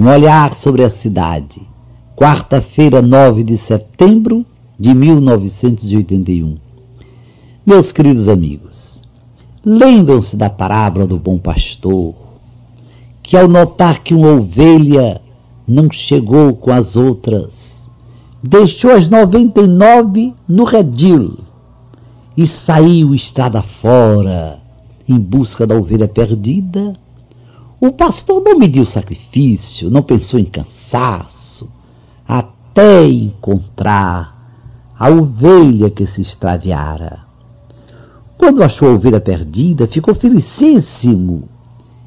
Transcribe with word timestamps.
Um 0.00 0.08
olhar 0.08 0.54
sobre 0.54 0.82
a 0.82 0.88
cidade. 0.88 1.60
Quarta-feira, 2.16 3.02
9 3.02 3.44
de 3.44 3.58
setembro 3.58 4.46
de 4.78 4.94
1981. 4.94 6.56
Meus 7.66 7.92
queridos 7.92 8.26
amigos, 8.26 9.02
lembram-se 9.62 10.38
da 10.38 10.48
parábola 10.48 11.06
do 11.06 11.18
bom 11.18 11.36
pastor, 11.36 12.14
que 13.22 13.36
ao 13.36 13.46
notar 13.46 14.02
que 14.02 14.14
uma 14.14 14.32
ovelha 14.32 15.20
não 15.68 15.90
chegou 15.90 16.54
com 16.54 16.72
as 16.72 16.96
outras, 16.96 17.86
deixou 18.42 18.92
as 18.92 19.06
99 19.06 20.32
no 20.48 20.64
redil 20.64 21.40
e 22.34 22.46
saiu 22.46 23.14
estrada 23.14 23.60
fora 23.60 24.60
em 25.06 25.18
busca 25.18 25.66
da 25.66 25.74
ovelha 25.74 26.08
perdida. 26.08 26.94
O 27.82 27.90
pastor 27.90 28.42
não 28.42 28.58
mediu 28.58 28.84
sacrifício, 28.84 29.88
não 29.88 30.02
pensou 30.02 30.38
em 30.38 30.44
cansaço, 30.44 31.66
até 32.28 33.06
encontrar 33.08 34.38
a 34.98 35.08
ovelha 35.08 35.88
que 35.88 36.06
se 36.06 36.20
extraviara. 36.20 37.20
Quando 38.36 38.62
achou 38.62 38.90
a 38.90 38.92
ovelha 38.92 39.18
perdida, 39.18 39.86
ficou 39.86 40.14
felicíssimo 40.14 41.48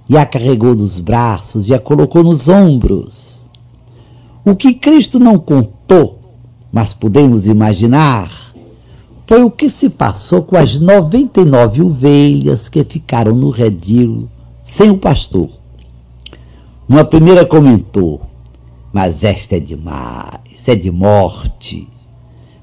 e 0.07 0.15
a 0.15 0.27
carregou 0.27 0.75
nos 0.75 0.99
braços 0.99 1.67
e 1.67 1.73
a 1.73 1.79
colocou 1.79 2.23
nos 2.23 2.47
ombros. 2.47 3.43
O 4.45 4.55
que 4.55 4.75
Cristo 4.75 5.17
não 5.17 5.39
contou, 5.39 6.19
mas 6.71 6.93
podemos 6.93 7.47
imaginar, 7.47 8.53
foi 9.25 9.41
o 9.41 9.49
que 9.49 9.71
se 9.71 9.89
passou 9.89 10.43
com 10.43 10.55
as 10.55 10.79
99 10.79 11.81
ovelhas 11.81 12.69
que 12.69 12.83
ficaram 12.83 13.33
no 13.33 13.49
redil 13.49 14.29
sem 14.61 14.91
o 14.91 14.99
pastor. 14.99 15.62
Uma 16.87 17.05
primeira 17.05 17.45
comentou: 17.45 18.21
Mas 18.91 19.23
esta 19.23 19.55
é 19.55 19.59
demais, 19.59 20.67
é 20.67 20.75
de 20.75 20.91
morte. 20.91 21.87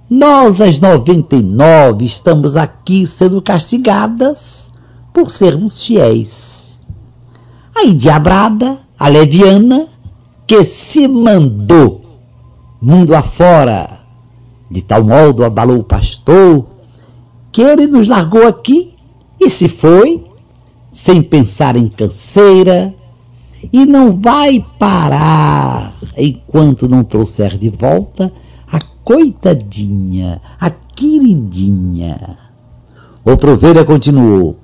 Nós, 0.08 0.60
as 0.60 0.80
99, 0.80 2.04
estamos 2.04 2.56
aqui 2.56 3.06
sendo 3.06 3.40
castigadas 3.40 4.70
por 5.12 5.30
sermos 5.30 5.84
fiéis. 5.84 6.78
A 7.74 7.84
endiabrada, 7.84 8.80
a 8.98 9.08
leviana, 9.08 9.88
que 10.46 10.64
se 10.64 11.06
mandou 11.06 12.00
mundo 12.80 13.14
afora, 13.14 14.00
de 14.70 14.82
tal 14.82 15.04
modo 15.04 15.44
abalou 15.44 15.78
o 15.78 15.84
pastor, 15.84 16.66
que 17.52 17.62
ele 17.62 17.86
nos 17.86 18.08
largou 18.08 18.46
aqui 18.46 18.94
e 19.38 19.48
se 19.50 19.68
foi, 19.68 20.24
sem 20.90 21.22
pensar 21.22 21.76
em 21.76 21.88
canseira, 21.88 22.94
e 23.72 23.84
não 23.86 24.20
vai 24.20 24.64
parar 24.78 25.94
enquanto 26.16 26.88
não 26.88 27.04
trouxer 27.04 27.56
de 27.58 27.68
volta 27.68 28.32
coitadinha, 29.10 30.40
a 30.60 30.70
queridinha. 30.70 32.38
Outra 33.24 33.52
ovelha 33.52 33.84
continuou, 33.84 34.56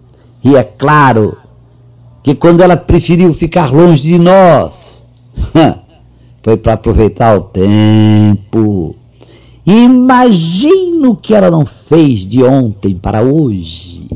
e 0.43 0.55
é 0.55 0.63
claro 0.63 1.37
que 2.23 2.33
quando 2.33 2.61
ela 2.61 2.77
preferiu 2.77 3.35
ficar 3.35 3.73
longe 3.73 4.03
de 4.03 4.19
nós, 4.21 5.05
foi 6.45 6.57
para 6.57 6.75
aproveitar 6.75 7.37
o 7.37 7.41
tempo. 7.41 8.95
Imagino 9.67 11.11
o 11.11 11.17
que 11.17 11.35
ela 11.35 11.51
não 11.51 11.67
fez 11.67 12.21
de 12.21 12.45
ontem 12.45 12.95
para 12.95 13.23
hoje. 13.23 14.07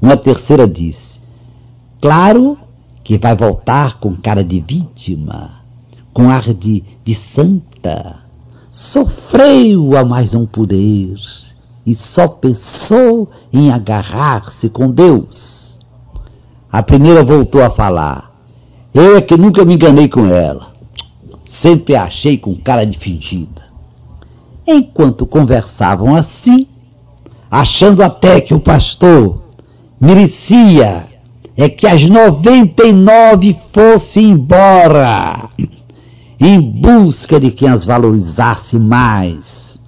Uma 0.00 0.18
terceira 0.18 0.68
disse: 0.68 1.18
Claro 2.02 2.58
que 3.08 3.16
vai 3.16 3.34
voltar 3.34 3.98
com 4.00 4.14
cara 4.14 4.44
de 4.44 4.60
vítima, 4.60 5.62
com 6.12 6.28
ar 6.28 6.52
de, 6.52 6.84
de 7.02 7.14
santa 7.14 8.16
sofreu 8.70 9.96
a 9.96 10.04
mais 10.04 10.34
um 10.34 10.44
poder 10.44 11.14
e 11.86 11.94
só 11.94 12.28
pensou 12.28 13.30
em 13.50 13.72
agarrar-se 13.72 14.68
com 14.68 14.90
Deus. 14.90 15.78
A 16.70 16.82
primeira 16.82 17.24
voltou 17.24 17.64
a 17.64 17.70
falar. 17.70 18.30
Eu 18.92 19.16
é 19.16 19.22
que 19.22 19.38
nunca 19.38 19.64
me 19.64 19.76
enganei 19.76 20.10
com 20.10 20.26
ela. 20.26 20.74
Sempre 21.46 21.96
a 21.96 22.02
achei 22.02 22.36
com 22.36 22.54
cara 22.56 22.84
de 22.84 22.98
fingida. 22.98 23.62
Enquanto 24.66 25.24
conversavam 25.24 26.14
assim, 26.14 26.66
achando 27.50 28.02
até 28.02 28.38
que 28.38 28.52
o 28.52 28.60
pastor 28.60 29.44
merecia 29.98 31.08
é 31.60 31.68
que 31.68 31.88
as 31.88 32.08
noventa 32.08 32.86
e 32.86 32.92
nove 32.92 33.52
fossem 33.72 34.30
embora 34.30 35.50
em 36.38 36.60
busca 36.60 37.40
de 37.40 37.50
quem 37.50 37.68
as 37.68 37.84
valorizasse 37.84 38.78
mais. 38.78 39.80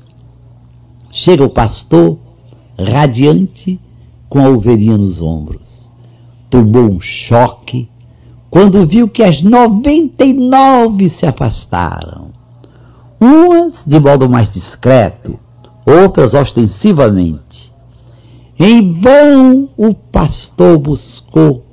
Chega 1.12 1.44
o 1.44 1.48
pastor, 1.48 2.18
radiante, 2.76 3.80
com 4.28 4.44
a 4.44 4.48
ovelhinha 4.48 4.98
nos 4.98 5.22
ombros. 5.22 5.88
Tomou 6.50 6.90
um 6.90 7.00
choque 7.00 7.88
quando 8.50 8.84
viu 8.84 9.06
que 9.06 9.22
as 9.22 9.40
noventa 9.40 10.24
e 10.24 10.32
nove 10.32 11.08
se 11.08 11.24
afastaram. 11.24 12.32
Umas 13.20 13.84
de 13.86 14.00
modo 14.00 14.28
mais 14.28 14.52
discreto, 14.52 15.38
outras 15.86 16.34
ostensivamente. 16.34 17.69
Em 18.62 18.92
vão 18.92 19.70
o 19.74 19.94
pastor 19.94 20.76
buscou 20.76 21.64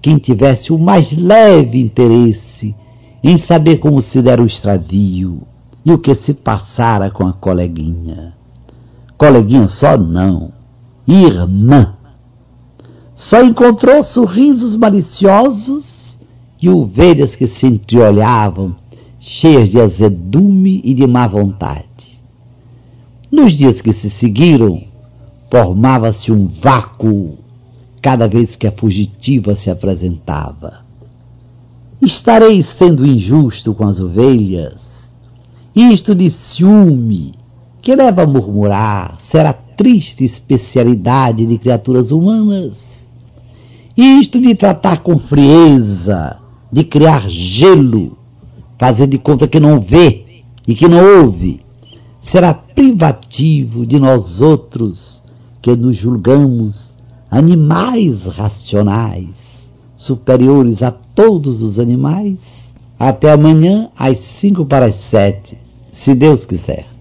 quem 0.00 0.16
tivesse 0.16 0.72
o 0.72 0.78
mais 0.78 1.10
leve 1.10 1.80
interesse 1.80 2.72
em 3.20 3.36
saber 3.36 3.78
como 3.78 4.00
se 4.00 4.22
dera 4.22 4.40
o 4.40 4.46
extravio 4.46 5.42
e 5.84 5.90
o 5.90 5.98
que 5.98 6.14
se 6.14 6.32
passara 6.32 7.10
com 7.10 7.26
a 7.26 7.32
coleguinha. 7.32 8.32
Coleguinha 9.18 9.66
só 9.66 9.98
não, 9.98 10.52
irmã. 11.04 11.96
Só 13.16 13.42
encontrou 13.42 14.00
sorrisos 14.04 14.76
maliciosos 14.76 16.16
e 16.62 16.68
ovelhas 16.68 17.34
que 17.34 17.48
se 17.48 17.66
entreolhavam, 17.66 18.76
cheias 19.18 19.68
de 19.68 19.80
azedume 19.80 20.80
e 20.84 20.94
de 20.94 21.08
má 21.08 21.26
vontade. 21.26 22.20
Nos 23.32 23.50
dias 23.50 23.82
que 23.82 23.92
se 23.92 24.08
seguiram, 24.08 24.93
formava-se 25.54 26.32
um 26.32 26.48
vácuo 26.48 27.38
cada 28.02 28.26
vez 28.26 28.56
que 28.56 28.66
a 28.66 28.72
fugitiva 28.72 29.54
se 29.54 29.70
apresentava. 29.70 30.80
Estarei 32.02 32.60
sendo 32.60 33.06
injusto 33.06 33.72
com 33.72 33.84
as 33.84 34.00
ovelhas? 34.00 35.16
Isto 35.72 36.12
de 36.12 36.28
ciúme, 36.28 37.34
que 37.80 37.94
leva 37.94 38.22
a 38.22 38.26
murmurar, 38.26 39.14
será 39.20 39.52
triste 39.52 40.24
especialidade 40.24 41.46
de 41.46 41.56
criaturas 41.56 42.10
humanas? 42.10 43.08
Isto 43.96 44.40
de 44.40 44.56
tratar 44.56 45.04
com 45.04 45.20
frieza, 45.20 46.36
de 46.72 46.82
criar 46.82 47.28
gelo, 47.28 48.18
fazer 48.76 49.06
de 49.06 49.18
conta 49.18 49.46
que 49.46 49.60
não 49.60 49.78
vê 49.78 50.42
e 50.66 50.74
que 50.74 50.88
não 50.88 51.22
ouve, 51.22 51.60
será 52.18 52.52
privativo 52.52 53.86
de 53.86 54.00
nós 54.00 54.40
outros 54.40 55.22
que 55.64 55.74
nos 55.74 55.96
julgamos 55.96 56.94
animais 57.30 58.26
racionais 58.26 59.72
superiores 59.96 60.82
a 60.82 60.90
todos 60.90 61.62
os 61.62 61.78
animais. 61.78 62.76
Até 62.98 63.32
amanhã, 63.32 63.88
às 63.96 64.18
cinco 64.18 64.66
para 64.66 64.84
as 64.84 64.96
sete, 64.96 65.56
se 65.90 66.14
Deus 66.14 66.44
quiser. 66.44 66.93